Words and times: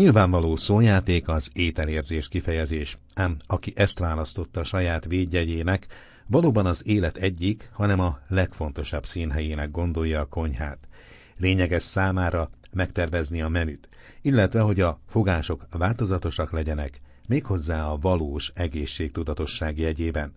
Nyilvánvaló 0.00 0.56
szójáték 0.56 1.28
az 1.28 1.50
ételérzés 1.52 2.28
kifejezés, 2.28 2.98
ám 3.14 3.36
aki 3.46 3.72
ezt 3.76 3.98
választotta 3.98 4.60
a 4.60 4.64
saját 4.64 5.04
védjegyének, 5.04 5.86
valóban 6.26 6.66
az 6.66 6.86
élet 6.86 7.16
egyik, 7.16 7.68
hanem 7.72 8.00
a 8.00 8.18
legfontosabb 8.28 9.06
színhelyének 9.06 9.70
gondolja 9.70 10.20
a 10.20 10.24
konyhát. 10.24 10.78
Lényeges 11.36 11.82
számára 11.82 12.50
megtervezni 12.72 13.42
a 13.42 13.48
menüt, 13.48 13.88
illetve 14.20 14.60
hogy 14.60 14.80
a 14.80 15.00
fogások 15.06 15.66
változatosak 15.70 16.52
legyenek, 16.52 17.00
méghozzá 17.26 17.86
a 17.86 17.98
valós 17.98 18.52
egészségtudatosság 18.54 19.78
jegyében. 19.78 20.32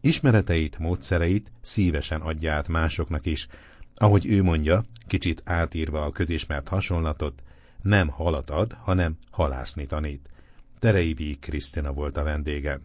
Ismereteit, 0.00 0.78
módszereit 0.78 1.52
szívesen 1.60 2.20
adja 2.20 2.52
át 2.52 2.68
másoknak 2.68 3.26
is, 3.26 3.46
ahogy 3.94 4.26
ő 4.26 4.42
mondja, 4.42 4.84
kicsit 5.06 5.42
átírva 5.44 6.02
a 6.02 6.12
közismert 6.12 6.68
hasonlatot, 6.68 7.42
nem 7.82 8.08
halat 8.08 8.50
ad, 8.50 8.72
hanem 8.84 9.18
halászni 9.30 9.86
tanít. 9.86 10.28
Terei 10.78 11.12
Víg 11.12 11.38
Krisztina 11.38 11.92
volt 11.92 12.16
a 12.16 12.22
vendégem. 12.22 12.80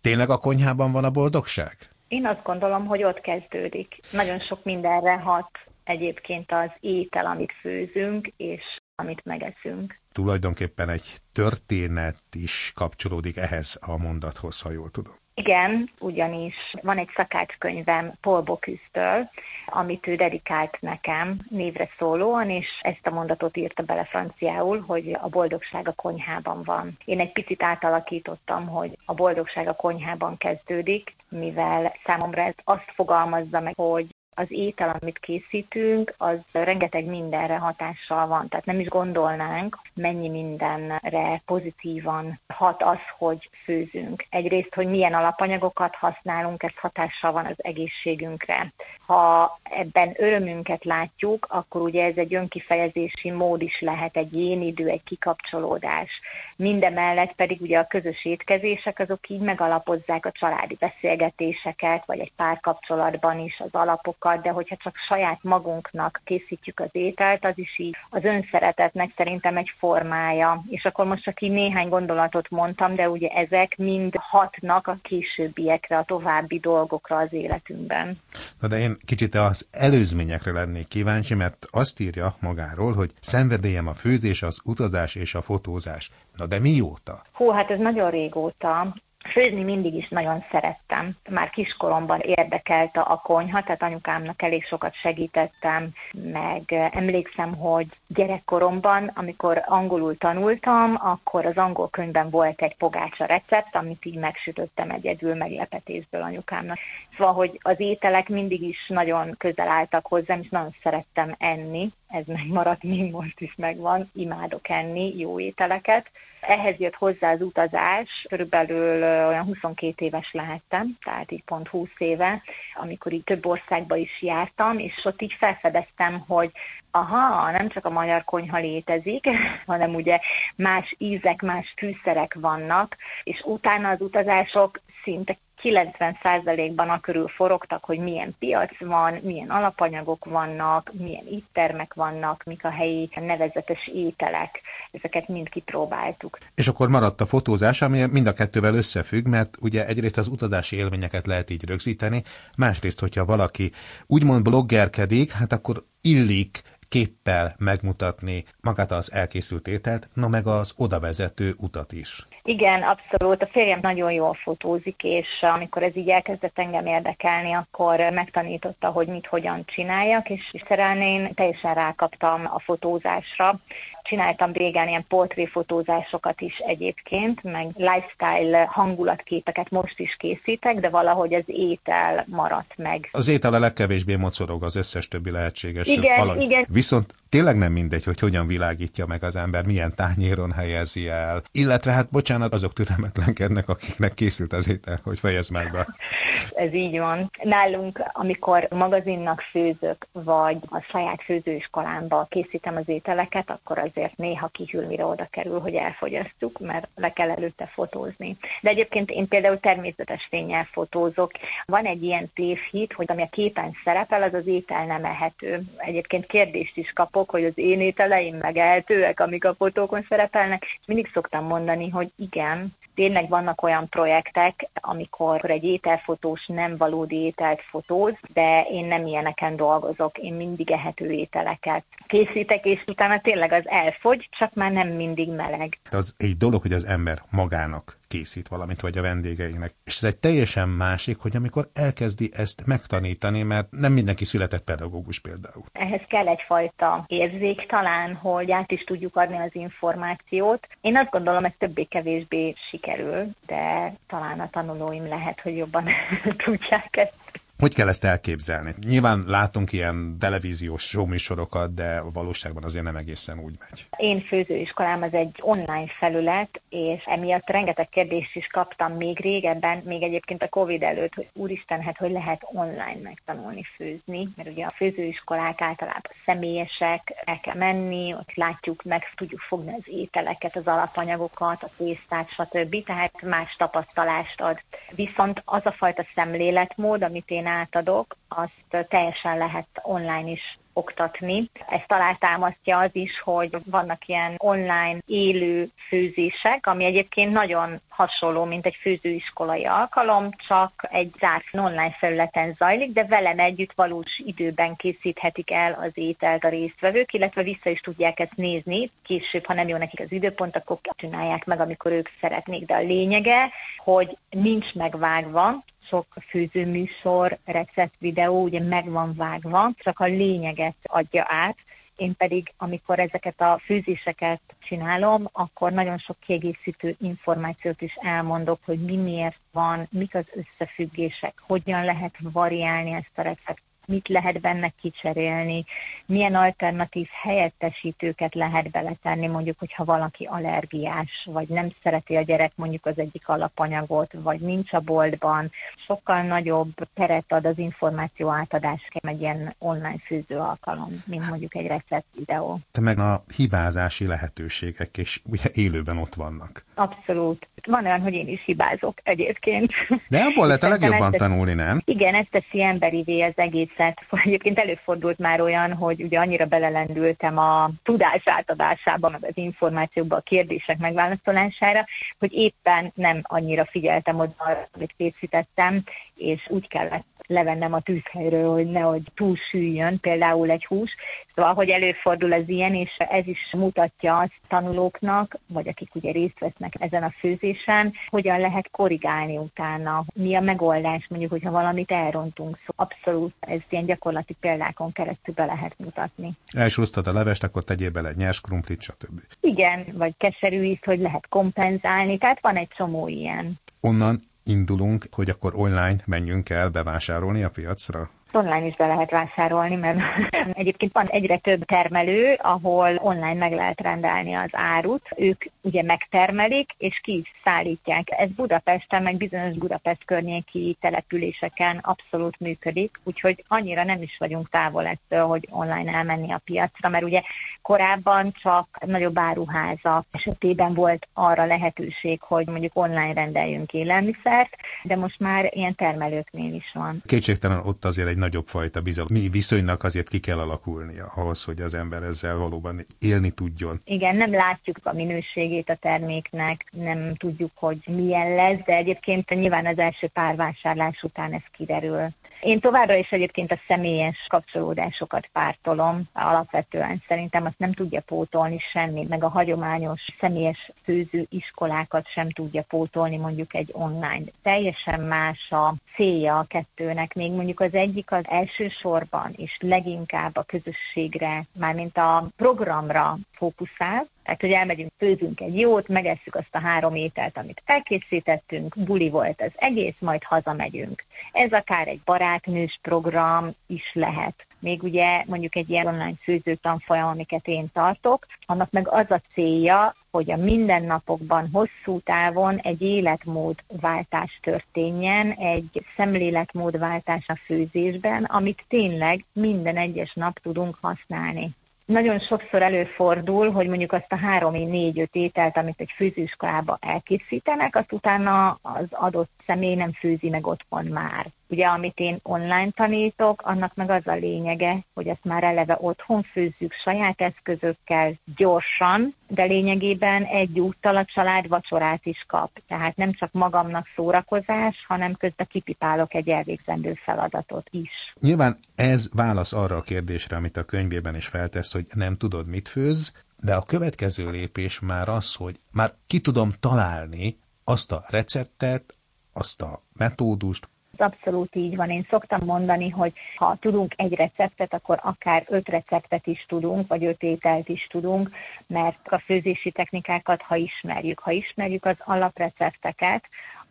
Tényleg 0.00 0.30
a 0.30 0.38
konyhában 0.38 0.92
van 0.92 1.04
a 1.04 1.10
boldogság? 1.10 1.72
Én 2.08 2.26
azt 2.26 2.42
gondolom, 2.42 2.86
hogy 2.86 3.04
ott 3.04 3.20
kezdődik. 3.20 4.00
Nagyon 4.12 4.40
sok 4.40 4.64
mindenre 4.64 5.16
hat 5.16 5.50
egyébként 5.84 6.52
az 6.52 6.70
étel, 6.80 7.26
amit 7.26 7.52
főzünk, 7.60 8.32
és 8.36 8.62
amit 8.94 9.24
megeszünk. 9.24 10.00
Tulajdonképpen 10.12 10.88
egy 10.88 11.18
történet 11.32 12.22
is 12.32 12.72
kapcsolódik 12.74 13.36
ehhez 13.36 13.78
a 13.80 13.96
mondathoz, 13.96 14.60
ha 14.60 14.70
jól 14.70 14.90
tudom. 14.90 15.14
Igen, 15.40 15.90
ugyanis 16.00 16.74
van 16.82 16.98
egy 16.98 17.10
szakácskönyvem 17.14 18.12
Paul 18.20 18.40
Bocuse-től, 18.40 19.30
amit 19.66 20.06
ő 20.06 20.14
dedikált 20.14 20.76
nekem 20.80 21.36
névre 21.48 21.88
szólóan, 21.98 22.50
és 22.50 22.66
ezt 22.80 23.06
a 23.06 23.10
mondatot 23.10 23.56
írta 23.56 23.82
bele 23.82 24.04
franciául, 24.04 24.80
hogy 24.80 25.12
a 25.12 25.28
boldogság 25.28 25.88
a 25.88 25.92
konyhában 25.92 26.62
van. 26.62 26.96
Én 27.04 27.20
egy 27.20 27.32
picit 27.32 27.62
átalakítottam, 27.62 28.66
hogy 28.66 28.98
a 29.04 29.14
boldogság 29.14 29.68
a 29.68 29.76
konyhában 29.76 30.36
kezdődik, 30.36 31.14
mivel 31.28 31.94
számomra 32.04 32.42
ez 32.42 32.54
azt 32.64 32.92
fogalmazza 32.94 33.60
meg, 33.60 33.74
hogy 33.74 34.06
az 34.36 34.46
étel, 34.48 34.96
amit 35.00 35.18
készítünk, 35.18 36.14
az 36.16 36.38
rengeteg 36.52 37.04
mindenre 37.04 37.56
hatással 37.56 38.26
van. 38.26 38.48
Tehát 38.48 38.66
nem 38.66 38.80
is 38.80 38.88
gondolnánk, 38.88 39.78
mennyi 39.94 40.28
mindenre 40.28 41.42
pozitívan 41.46 42.40
hat 42.46 42.82
az, 42.82 42.98
hogy 43.18 43.50
főzünk. 43.64 44.26
Egyrészt, 44.30 44.74
hogy 44.74 44.86
milyen 44.86 45.14
alapanyagokat 45.14 45.94
használunk, 45.94 46.62
ez 46.62 46.76
hatással 46.76 47.32
van 47.32 47.44
az 47.44 47.56
egészségünkre. 47.56 48.72
Ha 49.06 49.58
ebben 49.62 50.14
örömünket 50.16 50.84
látjuk, 50.84 51.46
akkor 51.50 51.80
ugye 51.80 52.04
ez 52.04 52.16
egy 52.16 52.34
önkifejezési 52.34 53.30
mód 53.30 53.62
is 53.62 53.80
lehet, 53.80 54.16
egy 54.16 54.36
idő, 54.36 54.88
egy 54.88 55.02
kikapcsolódás. 55.02 56.20
Mindemellett 56.56 57.32
pedig 57.32 57.60
ugye 57.60 57.78
a 57.78 57.86
közös 57.86 58.24
étkezések 58.24 58.98
azok 58.98 59.28
így 59.28 59.40
megalapozzák 59.40 60.26
a 60.26 60.32
családi 60.32 60.76
beszélgetéseket, 60.80 62.06
vagy 62.06 62.18
egy 62.18 62.32
párkapcsolatban 62.36 63.38
is 63.38 63.60
az 63.60 63.68
alapokat, 63.72 64.25
sokat, 64.26 64.42
de 64.42 64.50
hogyha 64.50 64.76
csak 64.76 64.96
saját 65.08 65.38
magunknak 65.42 66.20
készítjük 66.24 66.80
az 66.80 66.88
ételt, 66.92 67.44
az 67.44 67.52
is 67.54 67.78
így 67.78 67.96
az 68.10 68.24
önszeretetnek 68.24 69.12
szerintem 69.16 69.56
egy 69.56 69.72
formája. 69.78 70.64
És 70.68 70.84
akkor 70.84 71.06
most 71.06 71.22
csak 71.22 71.40
így 71.40 71.50
néhány 71.50 71.88
gondolatot 71.88 72.50
mondtam, 72.50 72.94
de 72.94 73.08
ugye 73.08 73.28
ezek 73.28 73.76
mind 73.76 74.14
hatnak 74.16 74.86
a 74.86 74.98
későbbiekre, 75.02 75.98
a 75.98 76.04
további 76.04 76.58
dolgokra 76.58 77.16
az 77.16 77.32
életünkben. 77.32 78.18
Na 78.60 78.68
de 78.68 78.78
én 78.78 78.96
kicsit 79.06 79.34
az 79.34 79.68
előzményekre 79.72 80.52
lennék 80.52 80.88
kíváncsi, 80.88 81.34
mert 81.34 81.66
azt 81.70 82.00
írja 82.00 82.36
magáról, 82.40 82.92
hogy 82.92 83.10
szenvedélyem 83.20 83.86
a 83.86 83.94
főzés, 83.94 84.42
az 84.42 84.60
utazás 84.64 85.14
és 85.14 85.34
a 85.34 85.42
fotózás. 85.42 86.10
Na 86.36 86.46
de 86.46 86.58
mióta? 86.58 87.22
Hú, 87.32 87.50
hát 87.50 87.70
ez 87.70 87.78
nagyon 87.78 88.10
régóta. 88.10 88.94
Főzni 89.30 89.62
mindig 89.62 89.94
is 89.94 90.08
nagyon 90.08 90.44
szerettem. 90.50 91.16
Már 91.30 91.50
kiskoromban 91.50 92.20
érdekelte 92.20 93.00
a 93.00 93.16
konyha, 93.16 93.62
tehát 93.62 93.82
anyukámnak 93.82 94.42
elég 94.42 94.64
sokat 94.64 94.94
segítettem, 94.94 95.90
meg 96.32 96.62
emlékszem, 96.92 97.56
hogy 97.56 97.86
gyerekkoromban, 98.06 99.10
amikor 99.14 99.62
angolul 99.66 100.16
tanultam, 100.16 100.98
akkor 101.00 101.46
az 101.46 101.56
angol 101.56 101.88
könyvben 101.90 102.30
volt 102.30 102.62
egy 102.62 102.76
pogácsa 102.76 103.24
recept, 103.24 103.76
amit 103.76 104.04
így 104.04 104.18
megsütöttem 104.18 104.90
egyedül 104.90 105.34
meglepetésből 105.34 106.22
anyukámnak. 106.22 106.78
Szóval, 107.16 107.34
hogy 107.34 107.58
az 107.62 107.80
ételek 107.80 108.28
mindig 108.28 108.62
is 108.62 108.88
nagyon 108.88 109.34
közel 109.38 109.68
álltak 109.68 110.06
hozzám, 110.06 110.40
és 110.40 110.48
nagyon 110.48 110.74
szerettem 110.82 111.34
enni, 111.38 111.92
ez 112.08 112.26
megmaradt, 112.26 112.82
még 112.82 113.10
most 113.10 113.40
is 113.40 113.54
megvan, 113.56 114.10
imádok 114.14 114.68
enni 114.68 115.18
jó 115.18 115.40
ételeket. 115.40 116.10
Ehhez 116.40 116.78
jött 116.78 116.94
hozzá 116.94 117.32
az 117.32 117.40
utazás, 117.40 118.26
körülbelül 118.28 119.02
olyan 119.02 119.44
22 119.44 120.04
éves 120.04 120.32
lehettem, 120.32 120.96
tehát 121.04 121.32
így 121.32 121.44
pont 121.44 121.68
20 121.68 121.88
éve, 121.98 122.42
amikor 122.74 123.12
így 123.12 123.24
több 123.24 123.46
országba 123.46 123.96
is 123.96 124.22
jártam, 124.22 124.78
és 124.78 125.04
ott 125.04 125.22
így 125.22 125.32
felfedeztem, 125.32 126.24
hogy 126.26 126.50
aha, 126.90 127.50
nem 127.50 127.68
csak 127.68 127.84
a 127.84 127.90
magyar 127.90 128.24
konyha 128.24 128.58
létezik, 128.58 129.28
hanem 129.66 129.94
ugye 129.94 130.18
más 130.56 130.94
ízek, 130.98 131.42
más 131.42 131.74
fűszerek 131.76 132.34
vannak, 132.40 132.96
és 133.22 133.42
utána 133.44 133.88
az 133.88 134.00
utazások 134.00 134.80
szinte 135.02 135.36
90%-ban 135.62 136.88
a 136.88 137.00
körül 137.00 137.28
forogtak, 137.28 137.84
hogy 137.84 137.98
milyen 137.98 138.34
piac 138.38 138.78
van, 138.78 139.20
milyen 139.22 139.50
alapanyagok 139.50 140.24
vannak, 140.24 140.92
milyen 140.98 141.26
éttermek 141.26 141.94
vannak, 141.94 142.42
mik 142.44 142.64
a 142.64 142.70
helyi 142.70 143.10
nevezetes 143.14 143.90
ételek. 143.94 144.60
Ezeket 144.92 145.28
mind 145.28 145.48
kipróbáltuk. 145.48 146.38
És 146.54 146.68
akkor 146.68 146.88
maradt 146.88 147.20
a 147.20 147.26
fotózás, 147.26 147.82
ami 147.82 148.04
mind 148.10 148.26
a 148.26 148.32
kettővel 148.32 148.74
összefügg, 148.74 149.26
mert 149.26 149.56
ugye 149.60 149.86
egyrészt 149.86 150.18
az 150.18 150.26
utazási 150.26 150.76
élményeket 150.76 151.26
lehet 151.26 151.50
így 151.50 151.64
rögzíteni, 151.64 152.22
másrészt, 152.56 153.00
hogyha 153.00 153.24
valaki 153.24 153.72
úgymond 154.06 154.42
bloggerkedik, 154.42 155.32
hát 155.32 155.52
akkor 155.52 155.84
illik 156.00 156.62
képpel 156.88 157.54
megmutatni 157.58 158.44
magát 158.60 158.90
az 158.90 159.12
elkészült 159.12 159.68
ételt, 159.68 160.08
no 160.14 160.28
meg 160.28 160.46
az 160.46 160.74
odavezető 160.76 161.54
utat 161.58 161.92
is. 161.92 162.22
Igen, 162.42 162.82
abszolút. 162.82 163.42
A 163.42 163.48
férjem 163.52 163.78
nagyon 163.82 164.12
jól 164.12 164.34
fotózik, 164.42 165.02
és 165.02 165.26
amikor 165.40 165.82
ez 165.82 165.96
így 165.96 166.08
elkezdett 166.08 166.58
engem 166.58 166.86
érdekelni, 166.86 167.52
akkor 167.52 167.98
megtanította, 168.12 168.88
hogy 168.88 169.06
mit, 169.06 169.26
hogyan 169.26 169.64
csináljak, 169.66 170.28
és 170.28 170.54
szerelni 170.68 171.04
én 171.04 171.34
teljesen 171.34 171.74
rákaptam 171.74 172.48
a 172.52 172.60
fotózásra. 172.60 173.60
Csináltam 174.02 174.52
régen 174.52 174.88
ilyen 174.88 175.04
portréfotózásokat 175.08 176.40
is 176.40 176.58
egyébként, 176.58 177.42
meg 177.42 177.66
lifestyle 177.74 178.66
hangulatképeket 178.70 179.70
most 179.70 179.98
is 179.98 180.16
készítek, 180.18 180.80
de 180.80 180.88
valahogy 180.88 181.34
az 181.34 181.44
étel 181.46 182.24
maradt 182.28 182.72
meg. 182.76 183.08
Az 183.12 183.28
étel 183.28 183.54
a 183.54 183.58
legkevésbé 183.58 184.16
mocorog 184.16 184.62
az 184.62 184.76
összes 184.76 185.08
többi 185.08 185.30
lehetséges 185.30 185.86
igen, 185.86 186.20
alany. 186.20 186.40
Igen. 186.40 186.66
Viszont 186.76 187.14
tényleg 187.28 187.56
nem 187.56 187.72
mindegy, 187.72 188.04
hogy 188.04 188.20
hogyan 188.20 188.46
világítja 188.46 189.06
meg 189.06 189.22
az 189.22 189.36
ember, 189.36 189.64
milyen 189.64 189.94
tányéron 189.94 190.52
helyezi 190.52 191.08
el. 191.08 191.42
Illetve 191.52 191.92
hát 191.92 192.10
bocsánat, 192.10 192.52
azok 192.52 192.72
türelmetlenkednek, 192.72 193.68
akiknek 193.68 194.14
készült 194.14 194.52
az 194.52 194.68
étel, 194.68 195.00
hogy 195.02 195.18
fejezd 195.18 195.52
már 195.52 195.70
be. 195.70 195.86
Ez 196.64 196.72
így 196.72 196.98
van. 196.98 197.30
Nálunk, 197.42 198.02
amikor 198.12 198.66
magazinnak 198.70 199.40
főzök, 199.40 200.06
vagy 200.12 200.56
a 200.70 200.80
saját 200.80 201.22
főzőiskolámba 201.22 202.26
készítem 202.30 202.76
az 202.76 202.88
ételeket, 202.88 203.50
akkor 203.50 203.78
azért 203.78 204.16
néha 204.16 204.48
kihűl, 204.48 204.86
mire 204.86 205.04
oda 205.04 205.28
kerül, 205.30 205.60
hogy 205.60 205.74
elfogyasztjuk, 205.74 206.58
mert 206.58 206.88
le 206.94 207.12
kell 207.12 207.30
előtte 207.30 207.66
fotózni. 207.66 208.36
De 208.60 208.70
egyébként 208.70 209.10
én 209.10 209.28
például 209.28 209.60
természetes 209.60 210.26
fényel 210.30 210.68
fotózok. 210.72 211.30
Van 211.64 211.84
egy 211.84 212.02
ilyen 212.02 212.30
tévhit, 212.34 212.92
hogy 212.92 213.06
ami 213.08 213.22
a 213.22 213.28
képen 213.28 213.72
szerepel, 213.84 214.22
az 214.22 214.34
az 214.34 214.46
étel 214.46 214.86
nem 214.86 215.04
ehető. 215.04 215.62
Egyébként 215.76 216.26
kérdést 216.26 216.76
is 216.76 216.92
kapok, 217.16 217.30
hogy 217.30 217.44
az 217.44 217.52
én 217.54 217.80
ételeim 217.80 218.36
megehetőek, 218.36 219.20
amik 219.20 219.44
a 219.44 219.54
fotókon 219.54 220.06
szerepelnek, 220.08 220.62
és 220.64 220.86
mindig 220.86 221.10
szoktam 221.12 221.44
mondani, 221.44 221.88
hogy 221.88 222.12
igen, 222.16 222.74
tényleg 222.94 223.28
vannak 223.28 223.62
olyan 223.62 223.88
projektek, 223.88 224.68
amikor 224.74 225.50
egy 225.50 225.64
ételfotós 225.64 226.46
nem 226.46 226.76
valódi 226.76 227.16
ételt 227.16 227.60
fotóz, 227.70 228.12
de 228.32 228.66
én 228.70 228.86
nem 228.86 229.06
ilyeneken 229.06 229.56
dolgozok, 229.56 230.18
én 230.18 230.34
mindig 230.34 230.70
ehető 230.70 231.10
ételeket 231.10 231.84
készítek, 232.06 232.64
és 232.64 232.84
utána 232.86 233.20
tényleg 233.20 233.52
az 233.52 233.68
elfogy, 233.68 234.28
csak 234.38 234.54
már 234.54 234.72
nem 234.72 234.88
mindig 234.88 235.30
meleg. 235.30 235.78
Az 235.90 236.14
egy 236.18 236.36
dolog, 236.36 236.62
hogy 236.62 236.72
az 236.72 236.84
ember 236.84 237.22
magának 237.30 237.98
készít 238.08 238.48
valamit, 238.48 238.80
vagy 238.80 238.98
a 238.98 239.02
vendégeinek. 239.02 239.70
És 239.84 239.96
ez 239.96 240.04
egy 240.04 240.16
teljesen 240.16 240.68
másik, 240.68 241.18
hogy 241.18 241.36
amikor 241.36 241.68
elkezdi 241.74 242.30
ezt 242.32 242.66
megtanítani, 242.66 243.42
mert 243.42 243.70
nem 243.70 243.92
mindenki 243.92 244.24
született 244.24 244.64
pedagógus 244.64 245.20
például. 245.20 245.64
Ehhez 245.72 246.02
kell 246.08 246.26
egyfajta 246.28 247.04
érzék 247.06 247.66
talán, 247.66 248.14
hogy 248.14 248.50
át 248.50 248.70
is 248.70 248.84
tudjuk 248.84 249.16
adni 249.16 249.36
az 249.36 249.50
információt. 249.52 250.66
Én 250.80 250.96
azt 250.96 251.10
gondolom, 251.10 251.44
ez 251.44 251.52
többé-kevésbé 251.58 252.54
sikerül, 252.70 253.30
de 253.46 253.94
talán 254.08 254.40
a 254.40 254.50
tanulóim 254.50 255.08
lehet, 255.08 255.40
hogy 255.40 255.56
jobban 255.56 255.84
tudják 256.44 256.96
ezt. 256.96 257.44
Hogy 257.58 257.74
kell 257.74 257.88
ezt 257.88 258.04
elképzelni? 258.04 258.74
Nyilván 258.80 259.22
látunk 259.26 259.72
ilyen 259.72 260.16
televíziós 260.18 260.82
showműsorokat, 260.82 261.74
de 261.74 261.96
a 261.96 262.10
valóságban 262.12 262.64
azért 262.64 262.84
nem 262.84 262.96
egészen 262.96 263.38
úgy 263.38 263.54
megy. 263.58 263.86
Én 263.96 264.20
főzőiskolám 264.20 265.02
az 265.02 265.12
egy 265.12 265.36
online 265.40 265.86
felület, 265.98 266.60
és 266.68 267.04
emiatt 267.06 267.50
rengeteg 267.50 267.88
kérdést 267.88 268.36
is 268.36 268.46
kaptam 268.46 268.92
még 268.92 269.20
régebben, 269.20 269.82
még 269.84 270.02
egyébként 270.02 270.42
a 270.42 270.48
Covid 270.48 270.82
előtt, 270.82 271.14
hogy 271.14 271.28
úristen, 271.32 271.82
hát 271.82 271.96
hogy 271.96 272.10
lehet 272.10 272.42
online 272.52 272.98
megtanulni 273.02 273.62
főzni, 273.76 274.28
mert 274.36 274.48
ugye 274.48 274.64
a 274.64 274.74
főzőiskolák 274.76 275.60
általában 275.60 276.12
személyesek, 276.24 277.22
el 277.24 277.40
kell 277.40 277.54
menni, 277.54 278.14
ott 278.14 278.34
látjuk, 278.34 278.82
meg 278.82 279.02
tudjuk 279.14 279.40
fogni 279.40 279.72
az 279.72 279.84
ételeket, 279.84 280.56
az 280.56 280.66
alapanyagokat, 280.66 281.62
a 281.62 281.70
tésztát, 281.76 282.28
stb. 282.28 282.84
Tehát 282.84 283.22
más 283.22 283.56
tapasztalást 283.56 284.40
ad. 284.40 284.60
Viszont 284.94 285.42
az 285.44 285.62
a 285.64 285.72
fajta 285.72 286.04
szemléletmód, 286.14 287.02
amit 287.02 287.30
én 287.30 287.45
átadok, 287.46 288.16
azt 288.28 288.86
teljesen 288.88 289.38
lehet 289.38 289.66
online 289.82 290.30
is 290.30 290.58
oktatni. 290.72 291.50
Ezt 291.68 291.92
alátámasztja 291.92 292.78
az 292.78 292.90
is, 292.92 293.20
hogy 293.20 293.56
vannak 293.64 294.06
ilyen 294.08 294.34
online 294.36 294.98
élő 295.06 295.70
főzések, 295.88 296.66
ami 296.66 296.84
egyébként 296.84 297.32
nagyon 297.32 297.80
hasonló, 297.96 298.44
mint 298.44 298.66
egy 298.66 298.74
főzőiskolai 298.80 299.64
alkalom, 299.64 300.30
csak 300.48 300.72
egy 300.90 301.14
zárt 301.18 301.44
online 301.52 301.96
felületen 301.98 302.54
zajlik, 302.58 302.92
de 302.92 303.04
velem 303.04 303.38
együtt 303.38 303.72
valós 303.72 304.18
időben 304.24 304.76
készíthetik 304.76 305.50
el 305.50 305.72
az 305.72 305.90
ételt 305.94 306.44
a 306.44 306.48
résztvevők, 306.48 307.12
illetve 307.12 307.42
vissza 307.42 307.70
is 307.70 307.80
tudják 307.80 308.20
ezt 308.20 308.36
nézni. 308.36 308.90
Később, 309.02 309.44
ha 309.44 309.54
nem 309.54 309.68
jó 309.68 309.76
nekik 309.76 310.00
az 310.00 310.12
időpont, 310.12 310.56
akkor 310.56 310.78
csinálják 310.96 311.44
meg, 311.44 311.60
amikor 311.60 311.92
ők 311.92 312.08
szeretnék. 312.20 312.66
De 312.66 312.74
a 312.74 312.80
lényege, 312.80 313.50
hogy 313.76 314.16
nincs 314.30 314.74
megvágva, 314.74 315.64
sok 315.88 316.06
főzőműsor, 316.28 317.38
recept 317.44 317.94
videó 317.98 318.42
ugye 318.42 318.60
meg 318.60 318.90
van 318.90 319.14
vágva, 319.16 319.70
csak 319.76 320.00
a 320.00 320.04
lényeget 320.04 320.76
adja 320.82 321.24
át, 321.28 321.56
én 321.96 322.16
pedig, 322.16 322.52
amikor 322.56 322.98
ezeket 322.98 323.40
a 323.40 323.60
főzéseket 323.64 324.40
csinálom, 324.58 325.28
akkor 325.32 325.72
nagyon 325.72 325.98
sok 325.98 326.16
kiegészítő 326.20 326.96
információt 327.00 327.80
is 327.80 327.94
elmondok, 327.94 328.60
hogy 328.64 328.84
mi 328.84 328.96
miért 328.96 329.38
van, 329.52 329.88
mik 329.90 330.14
az 330.14 330.26
összefüggések, 330.32 331.34
hogyan 331.46 331.84
lehet 331.84 332.14
variálni 332.20 332.92
ezt 332.92 333.12
a 333.14 333.22
recept 333.22 333.62
mit 333.86 334.08
lehet 334.08 334.40
benne 334.40 334.72
kicserélni, 334.80 335.64
milyen 336.06 336.34
alternatív 336.34 337.08
helyettesítőket 337.22 338.34
lehet 338.34 338.70
beletenni, 338.70 339.26
mondjuk, 339.26 339.58
hogyha 339.58 339.84
valaki 339.84 340.24
allergiás, 340.24 341.28
vagy 341.32 341.48
nem 341.48 341.68
szereti 341.82 342.16
a 342.16 342.22
gyerek 342.22 342.52
mondjuk 342.54 342.86
az 342.86 342.98
egyik 342.98 343.28
alapanyagot, 343.28 344.12
vagy 344.12 344.40
nincs 344.40 344.72
a 344.72 344.80
boltban, 344.80 345.50
sokkal 345.86 346.22
nagyobb 346.22 346.72
teret 346.94 347.32
ad 347.32 347.46
az 347.46 347.58
információ 347.58 348.28
átadásként 348.28 349.04
egy 349.06 349.20
ilyen 349.20 349.54
online 349.58 349.98
főző 350.06 350.36
alkalom, 350.36 351.02
mint 351.06 351.28
mondjuk 351.28 351.54
egy 351.54 351.66
recept 351.66 352.06
videó. 352.14 352.60
Te 352.72 352.80
meg 352.80 352.98
a 352.98 353.24
hibázási 353.36 354.06
lehetőségek, 354.06 354.96
és 354.96 355.20
ugye 355.24 355.48
élőben 355.54 355.98
ott 355.98 356.14
vannak. 356.14 356.64
Abszolút. 356.74 357.48
Van 357.66 357.84
olyan, 357.84 358.00
hogy 358.00 358.14
én 358.14 358.28
is 358.28 358.44
hibázok 358.44 359.00
egyébként. 359.02 359.72
De 360.08 360.18
abból 360.22 360.46
lehet 360.46 360.62
a 360.62 360.68
legjobban 360.68 361.12
tanulni, 361.12 361.54
nem? 361.54 361.82
Igen, 361.84 362.14
ezt 362.14 362.30
teszi 362.30 362.62
emberivé 362.62 363.22
az 363.22 363.32
egész 363.36 363.70
egészet. 363.76 364.04
Egyébként 364.24 364.58
előfordult 364.58 365.18
már 365.18 365.40
olyan, 365.40 365.72
hogy 365.72 366.02
ugye 366.02 366.18
annyira 366.18 366.46
belelendültem 366.46 367.38
a 367.38 367.70
tudás 367.82 368.22
átadásába, 368.24 369.08
meg 369.08 369.24
az 369.24 369.36
információkba, 369.36 370.16
a 370.16 370.20
kérdések 370.20 370.78
megválaszolására, 370.78 371.84
hogy 372.18 372.32
éppen 372.32 372.92
nem 372.94 373.20
annyira 373.22 373.64
figyeltem 373.64 374.18
oda, 374.18 374.68
amit 374.72 374.94
készítettem, 374.96 375.82
és 376.14 376.46
úgy 376.48 376.68
kellett 376.68 377.15
levennem 377.26 377.72
a 377.72 377.80
tűzhelyről, 377.80 378.52
hogy 378.52 378.70
nehogy 378.70 379.02
túl 379.14 379.36
süljön 379.50 380.00
például 380.00 380.50
egy 380.50 380.64
hús. 380.64 380.94
Szóval, 381.34 381.54
hogy 381.54 381.68
előfordul 381.68 382.32
az 382.32 382.48
ilyen, 382.48 382.74
és 382.74 382.96
ez 382.96 383.26
is 383.26 383.52
mutatja 383.52 384.18
azt 384.18 384.32
tanulóknak, 384.48 385.38
vagy 385.46 385.68
akik 385.68 385.94
ugye 385.94 386.12
részt 386.12 386.38
vesznek 386.38 386.72
ezen 386.78 387.02
a 387.02 387.14
főzésen, 387.18 387.92
hogyan 388.08 388.40
lehet 388.40 388.70
korrigálni 388.70 389.36
utána, 389.36 390.04
mi 390.14 390.34
a 390.34 390.40
megoldás, 390.40 391.06
mondjuk, 391.08 391.30
hogyha 391.30 391.50
valamit 391.50 391.90
elrontunk. 391.90 392.58
Szóval 392.66 392.86
abszolút 392.86 393.34
ez 393.40 393.60
ilyen 393.68 393.86
gyakorlati 393.86 394.36
példákon 394.40 394.92
keresztül 394.92 395.34
be 395.34 395.44
lehet 395.44 395.74
mutatni. 395.78 396.30
Elsúsztad 396.52 397.06
a 397.06 397.12
levest, 397.12 397.42
akkor 397.42 397.64
tegyél 397.64 397.90
bele 397.90 398.12
nyers 398.16 398.40
krumplit, 398.40 398.82
stb. 398.82 399.20
Igen, 399.40 399.86
vagy 399.92 400.14
keserű 400.16 400.62
ízt, 400.62 400.84
hogy 400.84 400.98
lehet 400.98 401.26
kompenzálni, 401.28 402.18
tehát 402.18 402.40
van 402.40 402.56
egy 402.56 402.68
csomó 402.76 403.08
ilyen. 403.08 403.60
Onnan 403.80 404.22
indulunk, 404.46 405.06
hogy 405.10 405.30
akkor 405.30 405.52
online 405.54 405.96
menjünk 406.04 406.50
el 406.50 406.70
bevásárolni 406.70 407.42
a 407.42 407.50
piacra? 407.50 408.10
Online 408.36 408.66
is 408.66 408.76
be 408.76 408.86
lehet 408.86 409.10
vásárolni, 409.10 409.74
mert 409.74 409.98
egyébként 410.52 410.92
van 410.92 411.06
egyre 411.06 411.36
több 411.36 411.64
termelő, 411.64 412.38
ahol 412.42 412.96
online 412.96 413.34
meg 413.34 413.52
lehet 413.52 413.80
rendelni 413.80 414.34
az 414.34 414.48
árut. 414.52 415.08
Ők 415.16 415.44
ugye 415.60 415.82
megtermelik, 415.82 416.70
és 416.78 417.00
ki 417.02 417.12
is 417.12 417.32
szállítják. 417.44 418.08
Ez 418.10 418.28
Budapesten, 418.28 419.02
meg 419.02 419.16
bizonyos 419.16 419.56
Budapest 419.56 420.04
környéki 420.04 420.76
településeken 420.80 421.76
abszolút 421.76 422.40
működik, 422.40 423.00
úgyhogy 423.04 423.44
annyira 423.48 423.84
nem 423.84 424.02
is 424.02 424.16
vagyunk 424.18 424.50
távol 424.50 424.86
ettől, 424.86 425.26
hogy 425.26 425.48
online 425.50 425.92
elmenni 425.92 426.32
a 426.32 426.40
piacra, 426.44 426.88
mert 426.88 427.04
ugye 427.04 427.22
korábban 427.62 428.32
csak 428.42 428.78
nagyobb 428.86 429.18
áruháza 429.18 430.04
esetében 430.10 430.74
volt 430.74 431.08
arra 431.12 431.44
lehetőség, 431.44 432.20
hogy 432.20 432.46
mondjuk 432.46 432.72
online 432.74 433.12
rendeljünk 433.12 433.72
élelmiszert, 433.72 434.56
de 434.82 434.96
most 434.96 435.20
már 435.20 435.50
ilyen 435.54 435.74
termelőknél 435.74 436.54
is 436.54 436.70
van. 436.74 437.02
Kétségtelen 437.06 437.58
ott 437.64 437.84
azért 437.84 438.08
egy 438.08 438.16
nagyobb 438.26 438.46
fajta 438.46 438.80
bizalom. 438.80 439.08
Mi 439.12 439.28
viszonynak 439.28 439.84
azért 439.84 440.08
ki 440.08 440.20
kell 440.20 440.38
alakulnia 440.38 441.06
ahhoz, 441.14 441.44
hogy 441.44 441.60
az 441.60 441.74
ember 441.74 442.02
ezzel 442.02 442.36
valóban 442.36 442.80
élni 442.98 443.30
tudjon. 443.30 443.80
Igen, 443.84 444.16
nem 444.16 444.32
látjuk 444.32 444.78
a 444.82 444.92
minőségét 444.92 445.70
a 445.70 445.78
terméknek, 445.80 446.64
nem 446.70 447.14
tudjuk, 447.16 447.50
hogy 447.54 447.78
milyen 447.86 448.34
lesz, 448.34 448.58
de 448.64 448.74
egyébként 448.74 449.28
nyilván 449.28 449.66
az 449.66 449.78
első 449.78 450.06
pár 450.06 450.36
vásárlás 450.36 451.02
után 451.02 451.32
ez 451.32 451.42
kiderül. 451.56 452.14
Én 452.40 452.60
továbbra 452.60 452.94
is 452.94 453.10
egyébként 453.10 453.52
a 453.52 453.60
személyes 453.66 454.26
kapcsolódásokat 454.28 455.28
pártolom. 455.32 456.02
Alapvetően 456.12 457.02
szerintem 457.08 457.44
azt 457.44 457.58
nem 457.58 457.72
tudja 457.72 458.00
pótolni 458.00 458.58
semmi, 458.58 459.06
meg 459.08 459.24
a 459.24 459.28
hagyományos 459.28 460.02
személyes 460.20 460.70
főző 460.84 461.26
iskolákat 461.28 462.08
sem 462.08 462.30
tudja 462.30 462.62
pótolni 462.62 463.16
mondjuk 463.16 463.54
egy 463.54 463.70
online. 463.72 464.24
Teljesen 464.42 465.00
más 465.00 465.50
a 465.50 465.74
célja 465.94 466.38
a 466.38 466.46
kettőnek, 466.48 467.14
még 467.14 467.32
mondjuk 467.32 467.60
az 467.60 467.74
egyik 467.74 468.12
az 468.12 468.24
elsősorban 468.28 469.34
és 469.36 469.56
leginkább 469.60 470.36
a 470.36 470.42
közösségre, 470.42 471.46
mármint 471.52 471.96
a 471.96 472.28
programra 472.36 473.18
fókuszál, 473.32 474.06
tehát, 474.26 474.40
hogy 474.40 474.52
elmegyünk, 474.52 474.92
főzünk 474.98 475.40
egy 475.40 475.60
jót, 475.60 475.88
megesszük 475.88 476.34
azt 476.34 476.54
a 476.54 476.60
három 476.60 476.94
ételt, 476.94 477.36
amit 477.36 477.62
elkészítettünk, 477.64 478.74
buli 478.78 479.10
volt 479.10 479.40
az 479.40 479.52
egész, 479.56 479.94
majd 479.98 480.22
hazamegyünk. 480.24 481.04
Ez 481.32 481.52
akár 481.52 481.88
egy 481.88 482.00
barátnős 482.04 482.78
program 482.82 483.54
is 483.66 483.90
lehet. 483.92 484.46
Még 484.58 484.82
ugye 484.82 485.24
mondjuk 485.26 485.56
egy 485.56 485.70
ilyen 485.70 485.86
online 485.86 486.16
főző 486.22 486.54
tanfolyam, 486.54 487.08
amiket 487.08 487.46
én 487.46 487.70
tartok, 487.72 488.26
annak 488.46 488.70
meg 488.70 488.88
az 488.88 489.10
a 489.10 489.22
célja, 489.34 489.96
hogy 490.10 490.30
a 490.30 490.36
mindennapokban 490.36 491.50
hosszú 491.52 492.00
távon 492.00 492.58
egy 492.58 492.82
életmódváltás 492.82 494.38
történjen, 494.42 495.30
egy 495.30 495.84
szemléletmódváltás 495.96 497.24
a 497.28 497.38
főzésben, 497.44 498.24
amit 498.24 498.64
tényleg 498.68 499.24
minden 499.32 499.76
egyes 499.76 500.12
nap 500.14 500.38
tudunk 500.38 500.78
használni. 500.80 501.54
Nagyon 501.86 502.18
sokszor 502.18 502.62
előfordul, 502.62 503.50
hogy 503.50 503.68
mondjuk 503.68 503.92
azt 503.92 504.12
a 504.12 504.16
három, 504.16 504.52
négy-öt 504.52 505.14
ételt, 505.14 505.56
amit 505.56 505.80
egy 505.80 505.92
főzőiskolába 505.96 506.78
elkészítenek, 506.80 507.76
azt 507.76 507.92
utána 507.92 508.58
az 508.62 508.86
adott 508.90 509.30
személy 509.46 509.74
nem 509.74 509.92
főzi 509.92 510.28
meg 510.28 510.46
otthon 510.46 510.84
már. 510.84 511.26
Ugye, 511.48 511.66
amit 511.66 511.98
én 511.98 512.18
online 512.22 512.70
tanítok, 512.70 513.42
annak 513.42 513.74
meg 513.74 513.90
az 513.90 514.06
a 514.06 514.14
lényege, 514.14 514.84
hogy 514.94 515.06
ezt 515.06 515.24
már 515.24 515.44
eleve 515.44 515.76
otthon 515.80 516.22
főzzük 516.22 516.72
saját 516.72 517.20
eszközökkel, 517.20 518.14
gyorsan, 518.36 519.14
de 519.28 519.44
lényegében 519.44 520.24
egy 520.24 520.60
úttal 520.60 520.96
a 520.96 521.04
család 521.04 521.48
vacsorát 521.48 522.06
is 522.06 522.24
kap. 522.28 522.50
Tehát 522.68 522.96
nem 522.96 523.12
csak 523.12 523.32
magamnak 523.32 523.86
szórakozás, 523.96 524.84
hanem 524.88 525.14
közben 525.14 525.46
kipipálok 525.50 526.14
egy 526.14 526.28
elvégzendő 526.28 526.94
feladatot 527.04 527.68
is. 527.70 528.14
Nyilván 528.20 528.58
ez 528.74 529.08
válasz 529.14 529.52
arra 529.52 529.76
a 529.76 529.82
kérdésre, 529.82 530.36
amit 530.36 530.56
a 530.56 530.64
könyvében 530.64 531.14
is 531.14 531.26
feltesz, 531.26 531.72
hogy 531.72 531.84
nem 531.94 532.16
tudod, 532.16 532.46
mit 532.48 532.68
főz, 532.68 533.24
de 533.40 533.54
a 533.54 533.62
következő 533.62 534.30
lépés 534.30 534.80
már 534.80 535.08
az, 535.08 535.34
hogy 535.34 535.60
már 535.70 535.92
ki 536.06 536.20
tudom 536.20 536.52
találni 536.60 537.38
azt 537.64 537.92
a 537.92 538.04
receptet, 538.08 538.94
azt 539.32 539.62
a 539.62 539.82
metódust, 539.92 540.68
abszolút 541.00 541.56
így 541.56 541.76
van. 541.76 541.90
Én 541.90 542.06
szoktam 542.10 542.40
mondani, 542.44 542.88
hogy 542.88 543.12
ha 543.36 543.56
tudunk 543.60 543.94
egy 543.96 544.14
receptet, 544.14 544.74
akkor 544.74 545.00
akár 545.02 545.44
öt 545.48 545.68
receptet 545.68 546.26
is 546.26 546.44
tudunk, 546.48 546.88
vagy 546.88 547.04
öt 547.04 547.22
ételt 547.22 547.68
is 547.68 547.86
tudunk, 547.86 548.30
mert 548.66 549.08
a 549.08 549.18
főzési 549.18 549.70
technikákat, 549.70 550.42
ha 550.42 550.56
ismerjük, 550.56 551.18
ha 551.18 551.30
ismerjük 551.30 551.84
az 551.84 551.96
alaprecepteket, 551.98 553.24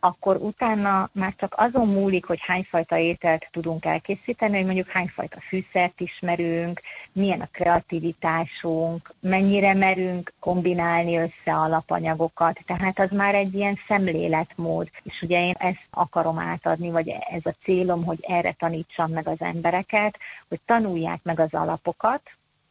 akkor 0.05 0.35
utána 0.35 1.09
már 1.13 1.33
csak 1.37 1.53
azon 1.57 1.87
múlik, 1.87 2.25
hogy 2.25 2.39
hányfajta 2.41 2.97
ételt 2.97 3.47
tudunk 3.51 3.85
elkészíteni, 3.85 4.55
hogy 4.55 4.65
mondjuk 4.65 4.87
hányfajta 4.87 5.39
fűszert 5.47 5.99
ismerünk, 5.99 6.81
milyen 7.11 7.41
a 7.41 7.49
kreativitásunk, 7.51 9.13
mennyire 9.19 9.73
merünk 9.73 10.33
kombinálni 10.39 11.17
össze 11.17 11.53
alapanyagokat. 11.55 12.59
Tehát 12.65 12.99
az 12.99 13.09
már 13.11 13.35
egy 13.35 13.53
ilyen 13.53 13.79
szemléletmód. 13.87 14.89
És 15.03 15.21
ugye 15.21 15.47
én 15.47 15.55
ezt 15.57 15.87
akarom 15.89 16.39
átadni, 16.39 16.89
vagy 16.89 17.09
ez 17.09 17.41
a 17.43 17.55
célom, 17.63 18.03
hogy 18.03 18.19
erre 18.21 18.51
tanítsam 18.51 19.11
meg 19.11 19.27
az 19.27 19.41
embereket, 19.41 20.17
hogy 20.47 20.59
tanulják 20.65 21.19
meg 21.23 21.39
az 21.39 21.53
alapokat, 21.53 22.21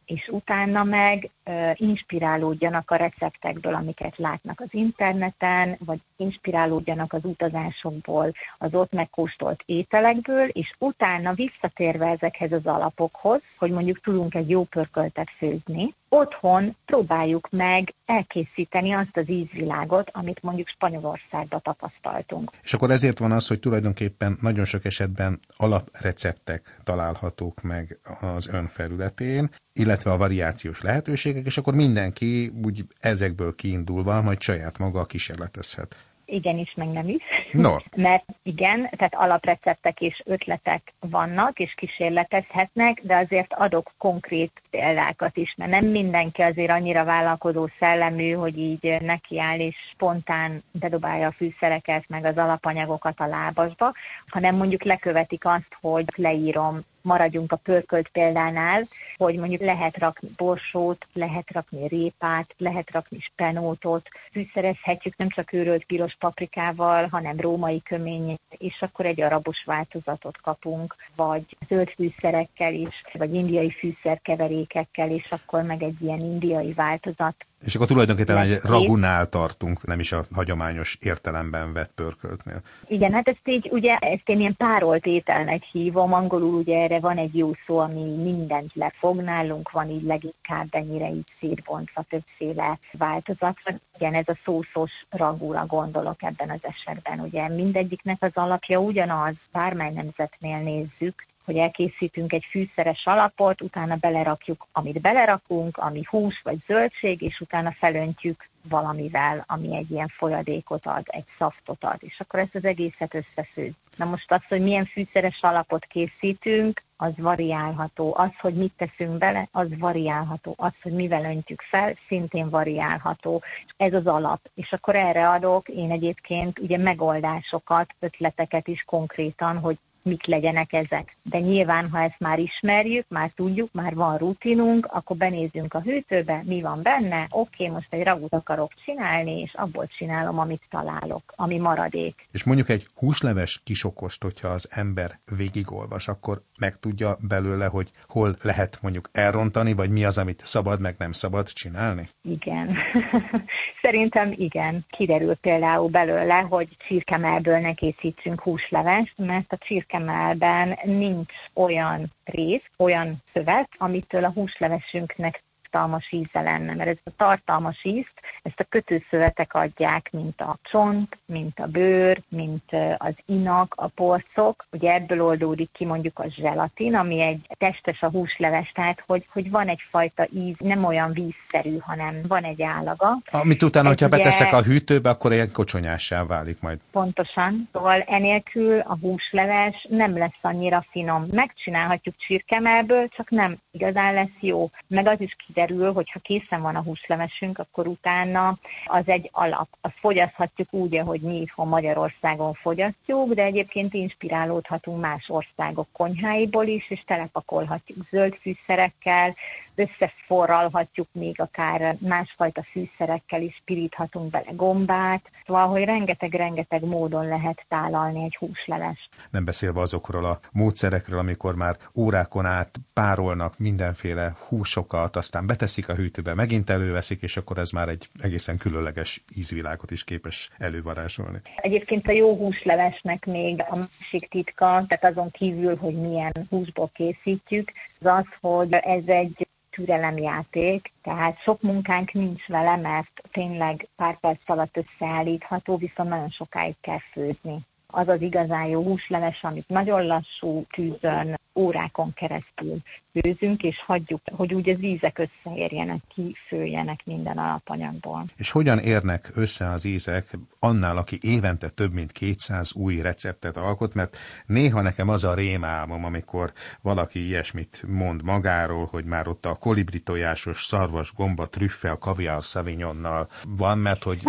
és 0.05 0.27
utána 0.31 0.83
meg 0.83 1.29
inspirálódjanak 1.73 2.91
a 2.91 2.95
receptekből, 2.95 3.73
amiket 3.73 4.17
látnak 4.17 4.59
az 4.59 4.67
interneten, 4.71 5.77
vagy 5.79 5.99
inspirálódjanak 6.17 7.13
az 7.13 7.23
utazásokból, 7.23 8.33
az 8.57 8.73
ott 8.73 8.91
megkóstolt 8.91 9.63
ételekből, 9.65 10.47
és 10.47 10.73
utána 10.79 11.33
visszatérve 11.33 12.05
ezekhez 12.05 12.51
az 12.51 12.65
alapokhoz, 12.65 13.41
hogy 13.57 13.71
mondjuk 13.71 14.01
tudunk 14.01 14.35
egy 14.35 14.49
jó 14.49 14.63
pörköltet 14.63 15.29
főzni, 15.37 15.93
otthon 16.15 16.75
próbáljuk 16.85 17.47
meg 17.51 17.93
elkészíteni 18.05 18.91
azt 18.91 19.17
az 19.17 19.29
ízvilágot, 19.29 20.09
amit 20.13 20.41
mondjuk 20.41 20.67
Spanyolországban 20.67 21.61
tapasztaltunk. 21.61 22.51
És 22.63 22.73
akkor 22.73 22.91
ezért 22.91 23.19
van 23.19 23.31
az, 23.31 23.47
hogy 23.47 23.59
tulajdonképpen 23.59 24.37
nagyon 24.41 24.65
sok 24.65 24.85
esetben 24.85 25.39
alapreceptek 25.57 26.79
találhatók 26.83 27.61
meg 27.61 27.99
az 28.21 28.47
ön 28.47 28.67
felületén, 28.67 29.49
illetve 29.73 30.11
a 30.11 30.17
variációs 30.17 30.81
lehetőségek, 30.81 31.45
és 31.45 31.57
akkor 31.57 31.73
mindenki 31.73 32.51
úgy 32.65 32.85
ezekből 32.99 33.55
kiindulva 33.55 34.21
majd 34.21 34.41
saját 34.41 34.77
maga 34.77 35.05
kísérletezhet. 35.05 35.95
Igenis, 36.25 36.73
meg 36.75 36.87
nem 36.87 37.07
is. 37.07 37.23
No. 37.51 37.75
Mert 37.95 38.25
igen, 38.43 38.89
tehát 38.97 39.15
alapreceptek 39.15 40.01
és 40.01 40.21
ötletek 40.25 40.93
vannak, 40.99 41.59
és 41.59 41.73
kísérletezhetnek, 41.73 43.01
de 43.01 43.15
azért 43.15 43.53
adok 43.53 43.91
konkrét 43.97 44.61
példákat 44.69 45.37
is, 45.37 45.55
mert 45.57 45.71
nem 45.71 45.85
mindenki 45.85 46.41
azért 46.41 46.71
annyira 46.71 47.03
vállalkozó 47.03 47.67
szellemű, 47.79 48.31
hogy 48.31 48.57
így 48.57 49.01
nekiáll 49.01 49.59
és 49.59 49.75
spontán 49.91 50.63
bedobálja 50.71 51.27
a 51.27 51.31
fűszereket, 51.31 52.03
meg 52.07 52.25
az 52.25 52.37
alapanyagokat 52.37 53.19
a 53.19 53.27
lábasba, 53.27 53.93
hanem 54.27 54.55
mondjuk 54.55 54.83
lekövetik 54.83 55.45
azt, 55.45 55.77
hogy 55.81 56.05
leírom 56.15 56.83
maradjunk 57.05 57.51
a 57.51 57.55
pörkölt 57.55 58.07
példánál, 58.07 58.83
hogy 59.17 59.35
mondjuk 59.35 59.61
lehet 59.61 59.97
rakni 59.97 60.29
borsót, 60.37 61.05
lehet 61.13 61.51
rakni 61.51 61.87
répát, 61.87 62.53
lehet 62.57 62.91
rakni 62.91 63.19
spenótot, 63.19 64.07
fűszerezhetjük 64.31 65.17
nem 65.17 65.29
csak 65.29 65.53
őrölt 65.53 65.85
piros 65.85 66.15
paprikával, 66.19 67.07
hanem 67.07 67.39
római 67.39 67.81
kömény, 67.81 68.37
és 68.49 68.81
akkor 68.81 69.05
egy 69.05 69.21
arabos 69.21 69.63
változatot 69.65 70.37
kapunk, 70.41 70.95
vagy 71.15 71.57
zöld 71.67 71.89
fűszerekkel 71.89 72.73
is, 72.73 73.03
vagy 73.13 73.33
indiai 73.33 73.71
fűszerkeverékekkel, 73.71 75.09
és 75.09 75.27
akkor 75.29 75.61
meg 75.61 75.83
egy 75.83 76.01
ilyen 76.01 76.19
indiai 76.19 76.73
változat 76.73 77.45
és 77.65 77.75
akkor 77.75 77.87
tulajdonképpen 77.87 78.37
egy 78.37 78.57
ragunál 78.61 79.29
tartunk, 79.29 79.87
nem 79.87 79.99
is 79.99 80.11
a 80.11 80.23
hagyományos 80.33 80.97
értelemben 81.01 81.73
vett 81.73 81.91
pörköltnél. 81.95 82.61
Igen, 82.87 83.13
hát 83.13 83.27
ezt 83.27 83.47
így, 83.47 83.69
ugye, 83.71 83.95
ezt 83.95 84.29
én 84.29 84.39
ilyen 84.39 84.55
párolt 84.57 85.05
ételnek 85.05 85.63
hívom, 85.63 86.13
angolul 86.13 86.53
ugye 86.53 86.81
erre 86.81 86.99
van 86.99 87.17
egy 87.17 87.37
jó 87.37 87.51
szó, 87.65 87.77
ami 87.77 88.03
mindent 88.03 88.71
lefog, 88.73 89.21
nálunk 89.21 89.71
van 89.71 89.89
így 89.89 90.03
leginkább 90.03 90.67
ennyire 90.69 91.09
így 91.09 91.27
szétbontva 91.39 92.05
többféle 92.09 92.79
változat. 92.91 93.57
Igen, 93.97 94.13
ez 94.13 94.27
a 94.27 94.37
szószos 94.45 94.91
ragúra 95.09 95.65
gondolok 95.65 96.23
ebben 96.23 96.49
az 96.49 96.61
esetben, 96.61 97.19
ugye 97.19 97.47
mindegyiknek 97.47 98.17
az 98.19 98.31
alapja 98.33 98.79
ugyanaz, 98.79 99.33
bármely 99.51 99.91
nemzetnél 99.91 100.57
nézzük, 100.57 101.25
hogy 101.45 101.57
elkészítünk 101.57 102.33
egy 102.33 102.45
fűszeres 102.49 103.05
alapot, 103.05 103.61
utána 103.61 103.95
belerakjuk, 103.95 104.67
amit 104.71 105.01
belerakunk, 105.01 105.77
ami 105.77 106.01
hús 106.09 106.41
vagy 106.43 106.57
zöldség, 106.67 107.21
és 107.21 107.39
utána 107.39 107.71
felöntjük 107.71 108.49
valamivel, 108.69 109.43
ami 109.47 109.75
egy 109.75 109.91
ilyen 109.91 110.07
folyadékot 110.07 110.85
ad, 110.85 111.03
egy 111.05 111.25
szaftot 111.37 111.83
ad, 111.83 111.97
és 111.99 112.19
akkor 112.19 112.39
ezt 112.39 112.55
az 112.55 112.65
egészet 112.65 113.13
összefűz. 113.13 113.73
Na 113.97 114.05
most 114.05 114.31
az, 114.31 114.41
hogy 114.47 114.61
milyen 114.61 114.85
fűszeres 114.85 115.39
alapot 115.41 115.85
készítünk, 115.85 116.83
az 116.97 117.11
variálható. 117.17 118.13
Az, 118.17 118.31
hogy 118.39 118.53
mit 118.53 118.73
teszünk 118.77 119.17
bele, 119.17 119.47
az 119.51 119.67
variálható. 119.77 120.53
Az, 120.57 120.73
hogy 120.81 120.91
mivel 120.91 121.23
öntjük 121.23 121.61
fel, 121.61 121.97
szintén 122.07 122.49
variálható. 122.49 123.43
Ez 123.77 123.93
az 123.93 124.07
alap. 124.07 124.49
És 124.55 124.71
akkor 124.73 124.95
erre 124.95 125.29
adok 125.29 125.67
én 125.69 125.91
egyébként 125.91 126.59
ugye 126.59 126.77
megoldásokat, 126.77 127.95
ötleteket 127.99 128.67
is 128.67 128.83
konkrétan, 128.83 129.57
hogy 129.57 129.77
mik 130.05 130.25
legyenek 130.25 130.73
ezek. 130.73 131.15
De 131.23 131.39
nyilván, 131.39 131.89
ha 131.89 132.01
ezt 132.01 132.19
már 132.19 132.39
ismerjük, 132.39 133.05
már 133.09 133.31
tudjuk, 133.35 133.69
már 133.71 133.95
van 133.95 134.17
rutinunk, 134.17 134.85
akkor 134.91 135.17
benézünk 135.17 135.73
a 135.73 135.81
hűtőbe, 135.81 136.41
mi 136.45 136.61
van 136.61 136.79
benne, 136.83 137.27
oké, 137.29 137.67
most 137.67 137.87
egy 137.89 138.03
ragút 138.03 138.33
akarok 138.33 138.71
csinálni, 138.85 139.41
és 139.41 139.53
abból 139.53 139.87
csinálom, 139.87 140.39
amit 140.39 140.61
találok, 140.69 141.33
ami 141.35 141.57
maradék. 141.57 142.27
És 142.31 142.43
mondjuk 142.43 142.69
egy 142.69 142.87
húsleves 142.95 143.61
kisokost, 143.63 144.23
hogyha 144.23 144.47
az 144.47 144.67
ember 144.71 145.19
végigolvas, 145.37 146.07
akkor 146.07 146.41
megtudja 146.59 147.17
belőle, 147.27 147.65
hogy 147.65 147.91
hol 148.07 148.35
lehet 148.41 148.77
mondjuk 148.81 149.09
elrontani, 149.11 149.73
vagy 149.73 149.89
mi 149.89 150.05
az, 150.05 150.17
amit 150.17 150.45
szabad, 150.45 150.79
meg 150.79 150.95
nem 150.97 151.11
szabad 151.11 151.47
csinálni? 151.47 152.07
Igen. 152.21 152.77
Szerintem 153.81 154.33
igen. 154.35 154.85
Kiderül 154.89 155.35
például 155.35 155.89
belőle, 155.89 156.39
hogy 156.39 156.67
csirkemelből 156.87 157.59
ne 157.59 157.73
készítsünk 157.73 158.41
húslevest, 158.41 159.13
mert 159.17 159.53
a 159.53 159.57
csirke 159.57 159.94
kemelben 159.95 160.79
nincs 160.83 161.33
olyan 161.53 162.11
rész, 162.23 162.63
olyan 162.77 163.23
szövet, 163.33 163.69
amitől 163.77 164.23
a 164.23 164.31
húslevesünknek 164.31 165.43
tartalmas 165.75 166.11
íze 166.11 166.41
lenne, 166.41 166.73
mert 166.73 166.89
ez 166.89 166.97
a 167.03 167.09
tartalmas 167.17 167.83
ízt, 167.83 168.13
ezt 168.43 168.59
a 168.59 168.63
kötőszövetek 168.63 169.53
adják, 169.53 170.09
mint 170.11 170.41
a 170.41 170.57
csont, 170.63 171.17
mint 171.25 171.59
a 171.59 171.65
bőr, 171.65 172.21
mint 172.29 172.63
az 172.97 173.13
inak, 173.25 173.73
a 173.77 173.87
porcok. 173.87 174.65
Ugye 174.71 174.93
ebből 174.93 175.23
oldódik 175.23 175.69
ki 175.71 175.85
mondjuk 175.85 176.19
a 176.19 176.29
zselatin, 176.29 176.95
ami 176.95 177.21
egy 177.21 177.47
testes 177.57 178.01
a 178.01 178.09
húsleves, 178.09 178.71
tehát 178.71 179.03
hogy, 179.07 179.27
hogy 179.31 179.49
van 179.51 179.67
egyfajta 179.67 180.27
íz, 180.33 180.55
nem 180.57 180.83
olyan 180.83 181.11
vízszerű, 181.13 181.77
hanem 181.77 182.21
van 182.27 182.43
egy 182.43 182.61
állaga. 182.61 183.17
Amit 183.31 183.63
utána, 183.63 183.87
hogyha 183.87 184.07
ugye... 184.07 184.17
beteszek 184.17 184.53
a 184.53 184.61
hűtőbe, 184.61 185.09
akkor 185.09 185.31
ilyen 185.31 185.51
kocsonyássá 185.51 186.25
válik 186.25 186.61
majd. 186.61 186.79
Pontosan. 186.91 187.69
Szóval 187.71 188.01
enélkül 188.01 188.79
a 188.79 188.97
húsleves 189.01 189.87
nem 189.89 190.17
lesz 190.17 190.39
annyira 190.41 190.85
finom. 190.91 191.25
Megcsinálhatjuk 191.31 192.15
csirkemelből, 192.17 193.07
csak 193.07 193.29
nem 193.29 193.57
igazán 193.71 194.13
lesz 194.13 194.37
jó. 194.39 194.69
Meg 194.87 195.07
az 195.07 195.21
is 195.21 195.35
kiderül, 195.45 195.64
kiderül, 195.65 195.93
hogy 195.93 196.11
ha 196.11 196.19
készen 196.19 196.61
van 196.61 196.75
a 196.75 196.81
húslevesünk, 196.81 197.57
akkor 197.59 197.87
utána 197.87 198.57
az 198.85 199.07
egy 199.07 199.29
alap. 199.33 199.67
Azt 199.81 199.99
fogyaszthatjuk 199.99 200.73
úgy, 200.73 200.95
ahogy 200.95 201.21
mi 201.21 201.41
itthon 201.41 201.67
Magyarországon 201.67 202.53
fogyasztjuk, 202.53 203.33
de 203.33 203.43
egyébként 203.43 203.93
inspirálódhatunk 203.93 205.01
más 205.01 205.29
országok 205.29 205.87
konyháiból 205.91 206.65
is, 206.65 206.89
és 206.89 207.03
telepakolhatjuk 207.05 207.97
zöld 208.09 208.35
fűszerekkel, 208.41 209.35
összeforralhatjuk 209.75 211.07
még 211.11 211.41
akár 211.41 211.97
másfajta 211.99 212.63
fűszerekkel 212.71 213.41
is, 213.41 213.61
piríthatunk 213.65 214.29
bele 214.29 214.51
gombát, 214.51 215.21
szóval, 215.45 215.67
hogy 215.67 215.83
rengeteg-rengeteg 215.83 216.83
módon 216.83 217.27
lehet 217.27 217.65
tálalni 217.67 218.23
egy 218.23 218.35
húsleves. 218.35 219.09
Nem 219.29 219.45
beszélve 219.45 219.79
azokról 219.79 220.25
a 220.25 220.39
módszerekről, 220.51 221.19
amikor 221.19 221.55
már 221.55 221.77
órákon 221.95 222.45
át 222.45 222.75
párolnak 222.93 223.57
mindenféle 223.57 224.35
húsokat, 224.47 225.15
aztán 225.15 225.44
beteszik 225.45 225.89
a 225.89 225.95
hűtőbe, 225.95 226.33
megint 226.33 226.69
előveszik, 226.69 227.21
és 227.21 227.37
akkor 227.37 227.57
ez 227.57 227.69
már 227.69 227.89
egy 227.89 228.09
egészen 228.19 228.57
különleges 228.57 229.23
ízvilágot 229.35 229.91
is 229.91 230.03
képes 230.03 230.49
elővarázsolni. 230.57 231.37
Egyébként 231.55 232.07
a 232.07 232.11
jó 232.11 232.35
húslevesnek 232.35 233.25
még 233.25 233.63
a 233.69 233.75
másik 233.75 234.29
titka, 234.29 234.85
tehát 234.87 235.05
azon 235.05 235.31
kívül, 235.31 235.75
hogy 235.75 235.95
milyen 235.95 236.31
húsból 236.49 236.91
készítjük, 236.93 237.71
az 237.99 238.07
az, 238.07 238.25
hogy 238.41 238.73
ez 238.73 239.03
egy 239.05 239.47
türelemjáték, 239.69 240.91
tehát 241.03 241.41
sok 241.41 241.61
munkánk 241.61 242.11
nincs 242.11 242.47
vele, 242.47 242.75
mert 242.75 243.21
tényleg 243.31 243.87
pár 243.95 244.19
perc 244.19 244.41
alatt 244.45 244.77
összeállítható, 244.77 245.77
viszont 245.77 246.09
nagyon 246.09 246.29
sokáig 246.29 246.75
kell 246.81 247.01
főzni 247.11 247.65
az 247.95 248.07
az 248.07 248.21
igazán 248.21 248.65
jó 248.65 248.83
húsleves, 248.83 249.43
amit 249.43 249.69
nagyon 249.69 250.05
lassú 250.05 250.65
tűzön 250.73 251.39
órákon 251.55 252.13
keresztül 252.13 252.77
főzünk, 253.11 253.63
és 253.63 253.83
hagyjuk, 253.85 254.21
hogy 254.31 254.53
úgy 254.53 254.69
az 254.69 254.83
ízek 254.83 255.19
összeérjenek, 255.19 256.01
kifőjenek 256.07 256.99
minden 257.05 257.37
alapanyagból. 257.37 258.25
És 258.37 258.51
hogyan 258.51 258.79
érnek 258.79 259.29
össze 259.35 259.69
az 259.69 259.85
ízek 259.85 260.37
annál, 260.59 260.97
aki 260.97 261.17
évente 261.21 261.69
több 261.69 261.93
mint 261.93 262.11
200 262.11 262.73
új 262.73 263.01
receptet 263.01 263.57
alkot, 263.57 263.93
mert 263.93 264.17
néha 264.45 264.81
nekem 264.81 265.09
az 265.09 265.23
a 265.23 265.33
rémálmom, 265.33 266.05
amikor 266.05 266.51
valaki 266.81 267.27
ilyesmit 267.27 267.83
mond 267.87 268.23
magáról, 268.23 268.87
hogy 268.91 269.05
már 269.05 269.27
ott 269.27 269.45
a 269.45 269.55
kolibri 269.55 269.99
tojásos 269.99 270.63
szarvas 270.63 271.13
gomba 271.13 271.47
trüffel, 271.47 271.95
kaviár 271.95 272.43
szavinyonnal 272.43 273.27
van, 273.47 273.77
mert 273.77 274.03
hogy 274.03 274.21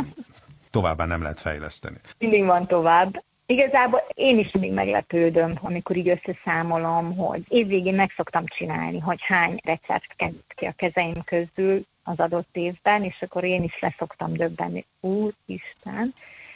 továbbá 0.70 1.04
nem 1.04 1.23
lehet 1.23 1.40
fejleszteni. 1.40 1.96
Mindig 2.18 2.44
van 2.44 2.66
tovább. 2.66 3.25
Igazából 3.46 4.06
én 4.14 4.38
is 4.38 4.52
mindig 4.52 4.72
meglepődöm, 4.72 5.58
amikor 5.62 5.96
így 5.96 6.08
összeszámolom, 6.08 7.16
hogy 7.16 7.42
évvégén 7.48 7.94
meg 7.94 8.12
szoktam 8.16 8.46
csinálni, 8.46 8.98
hogy 8.98 9.22
hány 9.22 9.58
recept 9.64 10.16
került 10.16 10.54
ki 10.56 10.64
a 10.64 10.72
kezeim 10.76 11.24
közül 11.24 11.86
az 12.04 12.18
adott 12.18 12.48
évben, 12.52 13.02
és 13.02 13.22
akkor 13.22 13.44
én 13.44 13.62
is 13.62 13.80
leszoktam 13.80 14.32
döbbenni, 14.32 14.84
úristen, 15.00 16.14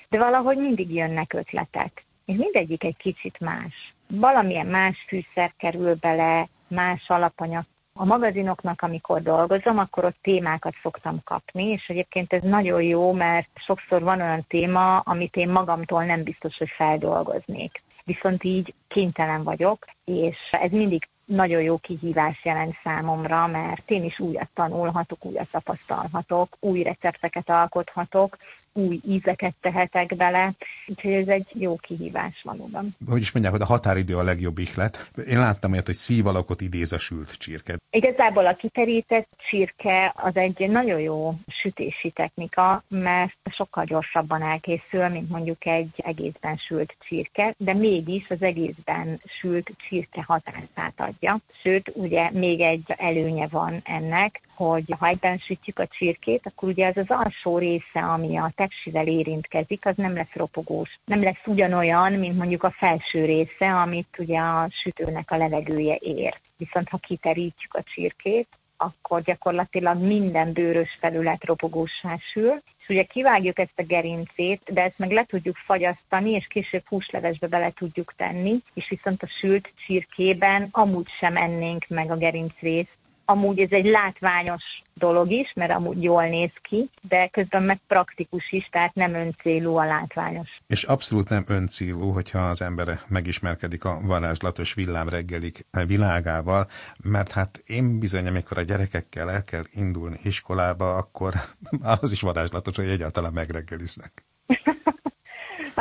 de 0.08 0.18
valahogy 0.18 0.56
mindig 0.56 0.94
jönnek 0.94 1.32
ötletek, 1.32 2.04
és 2.24 2.36
mindegyik 2.36 2.84
egy 2.84 2.96
kicsit 2.96 3.40
más. 3.40 3.94
Valamilyen 4.08 4.66
más 4.66 5.04
fűszer 5.08 5.52
kerül 5.56 5.94
bele, 5.94 6.48
más 6.68 7.08
alapanyag 7.08 7.64
a 7.92 8.04
magazinoknak, 8.04 8.82
amikor 8.82 9.22
dolgozom, 9.22 9.78
akkor 9.78 10.04
ott 10.04 10.16
témákat 10.22 10.74
szoktam 10.82 11.20
kapni, 11.24 11.64
és 11.64 11.88
egyébként 11.88 12.32
ez 12.32 12.42
nagyon 12.42 12.82
jó, 12.82 13.12
mert 13.12 13.48
sokszor 13.54 14.02
van 14.02 14.20
olyan 14.20 14.44
téma, 14.48 14.98
amit 14.98 15.36
én 15.36 15.48
magamtól 15.48 16.04
nem 16.04 16.22
biztos, 16.22 16.58
hogy 16.58 16.68
feldolgoznék. 16.68 17.82
Viszont 18.04 18.44
így 18.44 18.74
kénytelen 18.88 19.42
vagyok, 19.42 19.86
és 20.04 20.36
ez 20.50 20.70
mindig 20.70 21.08
nagyon 21.24 21.62
jó 21.62 21.78
kihívás 21.78 22.44
jelent 22.44 22.76
számomra, 22.82 23.46
mert 23.46 23.90
én 23.90 24.04
is 24.04 24.18
újat 24.18 24.48
tanulhatok, 24.54 25.24
újat 25.24 25.50
tapasztalhatok, 25.50 26.56
új 26.60 26.82
recepteket 26.82 27.50
alkothatok, 27.50 28.36
új 28.72 29.00
ízeket 29.06 29.54
tehetek 29.60 30.16
bele, 30.16 30.54
úgyhogy 30.86 31.12
ez 31.12 31.28
egy 31.28 31.46
jó 31.52 31.76
kihívás 31.76 32.42
valóban. 32.42 32.96
Hogy 33.08 33.20
is 33.20 33.32
mondják, 33.32 33.54
hogy 33.54 33.62
a 33.62 33.72
határidő 33.72 34.16
a 34.16 34.22
legjobb 34.22 34.58
ihlet. 34.58 35.10
Én 35.30 35.38
láttam 35.38 35.72
olyat, 35.72 35.86
hogy 35.86 35.94
szívalakot 35.94 36.60
idéz 36.60 36.92
a 36.92 36.98
sült 36.98 37.38
csirke. 37.38 37.76
Igazából 37.90 38.46
a 38.46 38.54
kiterített 38.54 39.28
csirke 39.48 40.12
az 40.16 40.36
egy 40.36 40.70
nagyon 40.70 41.00
jó 41.00 41.34
sütési 41.46 42.10
technika, 42.10 42.84
mert 42.88 43.36
sokkal 43.50 43.84
gyorsabban 43.84 44.42
elkészül, 44.42 45.08
mint 45.08 45.28
mondjuk 45.28 45.66
egy 45.66 45.92
egészben 45.96 46.56
sült 46.56 46.96
csirke, 47.08 47.54
de 47.58 47.74
mégis 47.74 48.26
az 48.28 48.42
egészben 48.42 49.20
sült 49.40 49.70
csirke 49.88 50.24
hatását 50.26 50.94
adja. 50.96 51.40
Sőt, 51.62 51.92
ugye 51.94 52.30
még 52.30 52.60
egy 52.60 52.94
előnye 52.96 53.46
van 53.46 53.80
ennek, 53.84 54.40
hogy 54.64 54.84
ha 54.98 55.06
egyben 55.06 55.38
sütjük 55.38 55.78
a 55.78 55.86
csirkét, 55.86 56.46
akkor 56.46 56.68
ugye 56.68 56.86
az 56.86 56.96
az 56.96 57.06
alsó 57.08 57.58
része, 57.58 58.00
ami 58.00 58.36
a 58.36 58.52
tepsivel 58.56 59.06
érintkezik, 59.06 59.86
az 59.86 59.96
nem 59.96 60.14
lesz 60.14 60.32
ropogós. 60.32 60.98
Nem 61.04 61.22
lesz 61.22 61.46
ugyanolyan, 61.46 62.12
mint 62.12 62.36
mondjuk 62.36 62.62
a 62.62 62.74
felső 62.78 63.24
része, 63.24 63.72
amit 63.74 64.18
ugye 64.18 64.38
a 64.38 64.68
sütőnek 64.70 65.30
a 65.30 65.36
levegője 65.36 65.96
ér. 65.96 66.40
Viszont 66.56 66.88
ha 66.88 66.96
kiterítjük 66.96 67.74
a 67.74 67.82
csirkét, 67.82 68.48
akkor 68.76 69.22
gyakorlatilag 69.22 70.02
minden 70.02 70.52
bőrös 70.52 70.96
felület 71.00 71.44
ropogósá 71.44 72.16
sül, 72.32 72.62
és 72.80 72.88
ugye 72.88 73.02
kivágjuk 73.02 73.58
ezt 73.58 73.72
a 73.76 73.82
gerincét, 73.82 74.60
de 74.72 74.82
ezt 74.82 74.98
meg 74.98 75.10
le 75.10 75.24
tudjuk 75.24 75.56
fagyasztani, 75.56 76.30
és 76.30 76.46
később 76.46 76.86
húslevesbe 76.86 77.46
bele 77.46 77.70
tudjuk 77.70 78.14
tenni, 78.16 78.62
és 78.74 78.88
viszont 78.88 79.22
a 79.22 79.28
sült 79.40 79.72
csirkében 79.86 80.68
amúgy 80.70 81.08
sem 81.08 81.36
ennénk 81.36 81.84
meg 81.88 82.10
a 82.10 82.16
gerincrészt, 82.16 82.98
amúgy 83.30 83.58
ez 83.58 83.70
egy 83.70 83.84
látványos 83.84 84.82
dolog 84.94 85.30
is, 85.30 85.52
mert 85.54 85.72
amúgy 85.72 86.02
jól 86.02 86.26
néz 86.26 86.50
ki, 86.62 86.90
de 87.02 87.28
közben 87.28 87.62
meg 87.62 87.80
praktikus 87.86 88.52
is, 88.52 88.68
tehát 88.72 88.94
nem 88.94 89.14
öncélú 89.14 89.76
a 89.76 89.84
látványos. 89.84 90.48
És 90.66 90.82
abszolút 90.82 91.28
nem 91.28 91.44
öncélú, 91.48 92.10
hogyha 92.12 92.38
az 92.38 92.62
ember 92.62 93.00
megismerkedik 93.08 93.84
a 93.84 94.00
varázslatos 94.06 94.74
villámreggelik 94.74 95.66
világával, 95.86 96.66
mert 97.02 97.32
hát 97.32 97.62
én 97.66 97.98
bizony, 97.98 98.26
amikor 98.26 98.58
a 98.58 98.62
gyerekekkel 98.62 99.30
el 99.30 99.44
kell 99.44 99.64
indulni 99.72 100.16
iskolába, 100.22 100.96
akkor 100.96 101.34
az 102.02 102.12
is 102.12 102.20
varázslatos, 102.20 102.76
hogy 102.76 102.88
egyáltalán 102.88 103.32
megreggeliznek. 103.32 104.24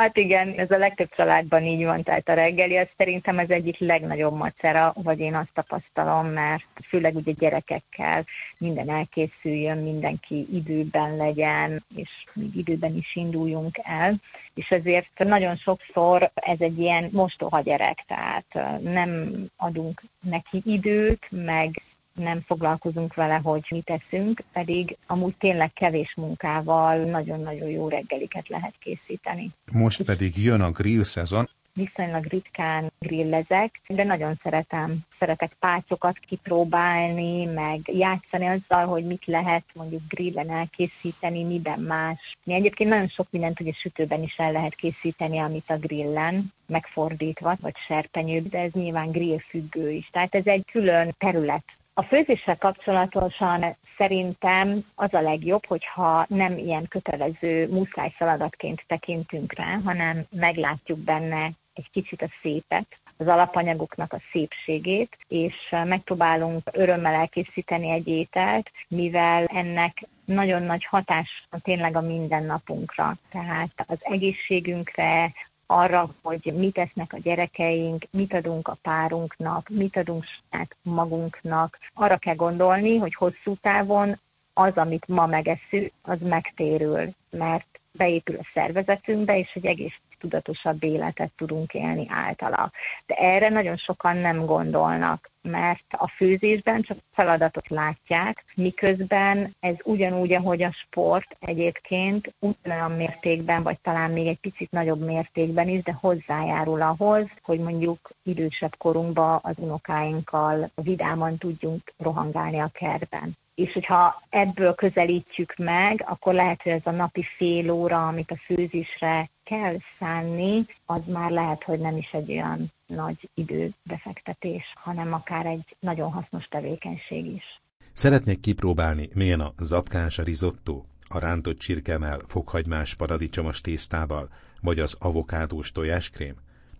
Hát 0.00 0.16
igen, 0.16 0.52
ez 0.56 0.70
a 0.70 0.78
legtöbb 0.78 1.14
családban 1.16 1.64
így 1.64 1.84
van, 1.84 2.02
tehát 2.02 2.28
a 2.28 2.34
reggeli, 2.34 2.76
az 2.76 2.88
szerintem 2.96 3.38
az 3.38 3.50
egyik 3.50 3.78
legnagyobb 3.78 4.36
macera, 4.36 4.92
vagy 4.96 5.20
én 5.20 5.34
azt 5.34 5.50
tapasztalom, 5.54 6.26
mert 6.26 6.64
főleg 6.88 7.16
ugye 7.16 7.32
gyerekekkel 7.32 8.24
minden 8.58 8.90
elkészüljön, 8.90 9.78
mindenki 9.78 10.46
időben 10.52 11.16
legyen, 11.16 11.84
és 11.96 12.10
még 12.32 12.56
időben 12.56 12.96
is 12.96 13.16
induljunk 13.16 13.78
el, 13.82 14.20
és 14.54 14.70
ezért 14.70 15.18
nagyon 15.18 15.56
sokszor 15.56 16.30
ez 16.34 16.60
egy 16.60 16.78
ilyen 16.78 17.08
mostoha 17.12 17.60
gyerek, 17.60 18.04
tehát 18.06 18.80
nem 18.82 19.44
adunk 19.56 20.02
neki 20.20 20.62
időt, 20.64 21.26
meg 21.30 21.82
nem 22.14 22.40
foglalkozunk 22.40 23.14
vele, 23.14 23.34
hogy 23.34 23.66
mit 23.70 23.84
teszünk, 23.84 24.42
pedig 24.52 24.96
amúgy 25.06 25.34
tényleg 25.36 25.72
kevés 25.72 26.14
munkával 26.16 26.96
nagyon-nagyon 26.96 27.68
jó 27.68 27.88
reggeliket 27.88 28.48
lehet 28.48 28.74
készíteni. 28.78 29.50
Most 29.72 30.02
pedig 30.02 30.36
jön 30.36 30.60
a 30.60 30.70
grill 30.70 31.02
szezon. 31.02 31.48
Viszonylag 31.72 32.24
ritkán 32.24 32.92
grillezek, 32.98 33.80
de 33.88 34.04
nagyon 34.04 34.40
szeretem. 34.42 34.98
Szeretek 35.18 35.52
pátyokat 35.58 36.18
kipróbálni, 36.18 37.44
meg 37.44 37.80
játszani 37.92 38.46
azzal, 38.46 38.86
hogy 38.86 39.04
mit 39.04 39.26
lehet 39.26 39.64
mondjuk 39.74 40.02
grillen 40.08 40.50
elkészíteni, 40.50 41.44
miben 41.44 41.80
más. 41.80 42.36
Mi 42.44 42.54
egyébként 42.54 42.90
nagyon 42.90 43.08
sok 43.08 43.26
mindent 43.30 43.60
ugye 43.60 43.72
sütőben 43.72 44.22
is 44.22 44.36
el 44.36 44.52
lehet 44.52 44.74
készíteni, 44.74 45.38
amit 45.38 45.70
a 45.70 45.76
grillen, 45.76 46.52
megfordítva, 46.66 47.56
vagy 47.60 47.76
serpenyőbb, 47.86 48.48
de 48.48 48.58
ez 48.58 48.72
nyilván 48.72 49.10
grill 49.10 49.38
függő 49.38 49.90
is. 49.90 50.08
Tehát 50.12 50.34
ez 50.34 50.46
egy 50.46 50.64
külön 50.72 51.14
terület 51.18 51.64
a 51.94 52.02
főzéssel 52.02 52.56
kapcsolatosan 52.56 53.76
szerintem 53.96 54.84
az 54.94 55.14
a 55.14 55.20
legjobb, 55.20 55.66
hogyha 55.66 56.24
nem 56.28 56.58
ilyen 56.58 56.88
kötelező 56.88 57.68
muszáj 57.68 58.12
feladatként 58.16 58.84
tekintünk 58.86 59.52
rá, 59.52 59.78
hanem 59.84 60.24
meglátjuk 60.30 60.98
benne 60.98 61.50
egy 61.74 61.90
kicsit 61.92 62.22
a 62.22 62.30
szépet, 62.42 62.86
az 63.16 63.26
alapanyagoknak 63.26 64.12
a 64.12 64.20
szépségét, 64.32 65.16
és 65.28 65.54
megpróbálunk 65.84 66.68
örömmel 66.72 67.14
elkészíteni 67.14 67.90
egy 67.90 68.08
ételt, 68.08 68.70
mivel 68.88 69.44
ennek 69.44 70.02
nagyon 70.24 70.62
nagy 70.62 70.84
hatás 70.84 71.48
tényleg 71.62 71.96
a 71.96 72.00
mindennapunkra. 72.00 73.16
Tehát 73.30 73.70
az 73.86 73.98
egészségünkre, 74.00 75.32
arra, 75.70 76.14
hogy 76.22 76.52
mit 76.56 76.78
esznek 76.78 77.12
a 77.12 77.18
gyerekeink, 77.18 78.04
mit 78.10 78.32
adunk 78.34 78.68
a 78.68 78.78
párunknak, 78.82 79.68
mit 79.68 79.96
adunk 79.96 80.24
saját 80.24 80.76
magunknak. 80.82 81.78
Arra 81.94 82.16
kell 82.16 82.34
gondolni, 82.34 82.96
hogy 82.96 83.14
hosszú 83.14 83.54
távon 83.60 84.20
az, 84.52 84.72
amit 84.74 85.08
ma 85.08 85.26
megeszünk, 85.26 85.92
az 86.02 86.18
megtérül, 86.20 87.14
mert 87.30 87.66
beépül 87.92 88.36
a 88.36 88.48
szervezetünkbe, 88.54 89.38
és 89.38 89.52
egy 89.54 89.66
egész 89.66 90.00
tudatosabb 90.20 90.84
életet 90.84 91.30
tudunk 91.36 91.74
élni 91.74 92.06
általa. 92.08 92.72
De 93.06 93.14
erre 93.14 93.48
nagyon 93.48 93.76
sokan 93.76 94.16
nem 94.16 94.44
gondolnak, 94.44 95.30
mert 95.42 95.84
a 95.90 96.08
főzésben 96.08 96.82
csak 96.82 96.98
feladatot 97.12 97.68
látják, 97.68 98.44
miközben 98.54 99.56
ez 99.60 99.74
ugyanúgy, 99.82 100.32
ahogy 100.32 100.62
a 100.62 100.72
sport 100.72 101.36
egyébként 101.40 102.34
ugyanolyan 102.38 102.92
mértékben, 102.92 103.62
vagy 103.62 103.78
talán 103.82 104.10
még 104.10 104.26
egy 104.26 104.40
picit 104.40 104.70
nagyobb 104.70 105.04
mértékben 105.04 105.68
is, 105.68 105.82
de 105.82 105.92
hozzájárul 106.00 106.82
ahhoz, 106.82 107.24
hogy 107.42 107.58
mondjuk 107.58 108.10
idősebb 108.22 108.76
korunkban 108.76 109.38
az 109.42 109.54
unokáinkkal 109.56 110.70
vidáman 110.74 111.38
tudjunk 111.38 111.92
rohangálni 111.98 112.58
a 112.58 112.70
kertben 112.72 113.36
és 113.60 113.72
hogyha 113.72 114.22
ebből 114.28 114.74
közelítjük 114.74 115.54
meg, 115.56 116.04
akkor 116.06 116.34
lehet, 116.34 116.62
hogy 116.62 116.72
ez 116.72 116.80
a 116.84 116.90
napi 116.90 117.24
fél 117.36 117.70
óra, 117.70 118.06
amit 118.06 118.30
a 118.30 118.40
főzésre 118.44 119.30
kell 119.44 119.76
szánni, 119.98 120.66
az 120.86 121.00
már 121.06 121.30
lehet, 121.30 121.62
hogy 121.62 121.78
nem 121.80 121.96
is 121.96 122.10
egy 122.12 122.30
olyan 122.30 122.72
nagy 122.86 123.30
időbefektetés, 123.34 124.64
hanem 124.74 125.12
akár 125.12 125.46
egy 125.46 125.76
nagyon 125.80 126.12
hasznos 126.12 126.46
tevékenység 126.46 127.26
is. 127.26 127.60
Szeretnék 127.92 128.40
kipróbálni, 128.40 129.08
milyen 129.14 129.40
a 129.40 129.52
zapkás 129.56 130.18
risotto, 130.18 130.82
a 131.08 131.18
rántott 131.18 131.58
csirkemel, 131.58 132.18
fokhagymás 132.26 132.94
paradicsomos 132.94 133.60
tésztával, 133.60 134.28
vagy 134.60 134.78
az 134.78 134.96
avokádós 135.00 135.72
tojáskrém? 135.72 136.34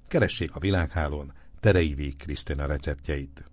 Keressék 0.09 0.55
a 0.55 0.59
világhálón 0.59 1.33
Terei 1.61 2.15
Krisztina 2.19 2.67
receptjeit. 2.67 3.51